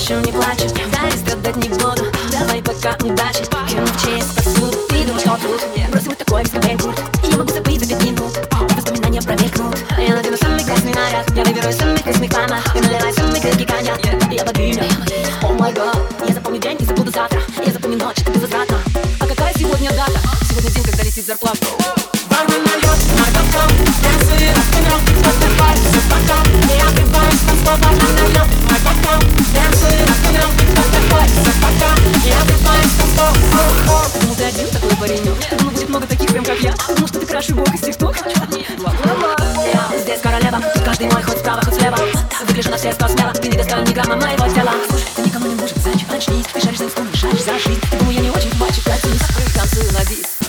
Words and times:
плачу, 0.00 0.24
не 0.24 0.32
плачу 0.32 0.64
Да, 0.92 1.16
страдать 1.16 1.56
не 1.56 1.68
буду. 1.68 2.06
Давай 2.30 2.62
пока 2.62 2.96
удачи. 3.04 3.44
Кину 3.68 3.86
в 3.86 4.02
честь 4.02 4.34
посуду 4.34 4.76
Ты 4.88 5.04
думаешь, 5.04 5.20
что 5.20 5.36
тут? 5.36 5.90
Бросил 5.90 6.12
такой 6.12 6.42
эксперимент 6.42 6.82
Я 7.24 7.36
могу 7.36 7.52
забыть 7.52 7.80
за 7.80 7.86
пять 7.86 8.04
минут. 8.04 8.38
Воспоминания 8.76 9.22
промелькнут. 9.22 9.78
Я 9.98 10.14
надену 10.14 10.36
самый 10.36 10.64
красный 10.64 10.94
наряд. 10.94 11.30
Я 11.34 11.44
выберу 11.44 11.72
самый 11.72 11.96
вкусный 11.96 12.28
пама. 12.28 12.58
И 12.74 12.80
наливай 12.80 13.12
самый 13.12 13.40
крепкий 13.40 13.64
коньяк. 13.64 14.00
Я 14.30 14.44
богиня 14.44 14.84
О 15.42 15.52
май 15.52 15.72
гад. 15.72 15.96
Я 16.26 16.34
запомню 16.34 16.60
день 16.60 16.76
и 16.80 16.84
забуду 16.84 17.10
завтра. 17.10 17.40
Я 17.64 17.72
запомню 17.72 17.98
ночь, 17.98 18.22
как 18.24 18.34
безвозвратно. 18.34 18.78
А 19.20 19.26
какая 19.26 19.52
сегодня 19.54 19.90
дата? 19.90 20.20
Сегодня 20.48 20.70
день, 20.70 20.84
когда 20.84 21.02
летит 21.02 21.26
зарплата 21.26 21.99
много 35.90 36.06
таких 36.06 36.30
прям 36.30 36.44
как 36.44 36.58
я. 36.60 36.72
Потому 36.72 37.06
что 37.06 37.20
ты 37.20 37.26
крашу 37.26 37.54
бог 37.54 37.74
из 37.74 37.80
тикток 37.80 38.16
Бла-бла-бла 38.78 39.36
Я 39.72 39.98
здесь 39.98 40.20
королева 40.20 40.62
каждый 40.84 41.10
мой 41.10 41.22
ход 41.22 41.38
справа, 41.38 41.60
ход 41.62 41.74
слева. 41.74 41.98
Выгляжу 42.46 42.70
на 42.70 42.76
все 42.76 42.92
сто 42.92 43.08
смело 43.08 43.32
Ты 43.32 43.48
не 43.48 43.58
достань 43.58 43.84
ни 43.84 43.92
грамма 43.92 44.16
моего 44.16 44.48
тела. 44.54 44.72
Слушай, 44.88 45.08
ты 45.16 45.22
никому 45.22 45.46
не 45.46 45.54
нужен, 45.56 45.76
значит 45.78 46.12
очнись 46.12 46.46
Ты 46.52 46.60
шаришь 46.60 46.78
за 46.78 46.84
инструмент, 46.84 47.16
шаришь 47.16 47.44
за 47.44 47.58
жизнь 47.58 47.80
Ты 47.90 47.98
думаю, 47.98 48.16
я 48.16 48.20
не 48.22 48.30
очень, 48.30 48.54
мальчик, 48.58 48.84
катись 48.84 49.54
Танцую 49.54 49.92
на 49.92 50.04
бис. 50.08 50.39